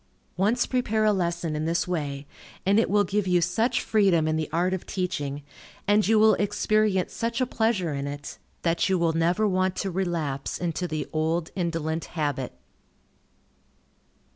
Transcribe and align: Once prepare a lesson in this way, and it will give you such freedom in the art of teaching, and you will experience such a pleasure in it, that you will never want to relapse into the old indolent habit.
Once 0.35 0.65
prepare 0.65 1.03
a 1.05 1.13
lesson 1.13 1.55
in 1.55 1.65
this 1.65 1.87
way, 1.87 2.25
and 2.65 2.79
it 2.79 2.89
will 2.89 3.03
give 3.03 3.27
you 3.27 3.39
such 3.39 3.83
freedom 3.83 4.27
in 4.27 4.35
the 4.35 4.49
art 4.51 4.73
of 4.73 4.87
teaching, 4.87 5.43
and 5.87 6.07
you 6.07 6.17
will 6.17 6.33
experience 6.41 7.13
such 7.13 7.39
a 7.39 7.45
pleasure 7.45 7.93
in 7.93 8.07
it, 8.07 8.39
that 8.63 8.89
you 8.89 8.97
will 8.97 9.13
never 9.13 9.47
want 9.47 9.75
to 9.75 9.91
relapse 9.91 10.57
into 10.57 10.87
the 10.87 11.07
old 11.13 11.51
indolent 11.55 12.05
habit. 12.17 12.53